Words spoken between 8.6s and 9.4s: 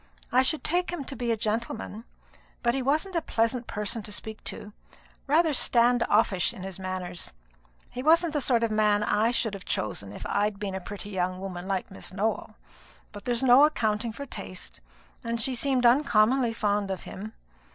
of man I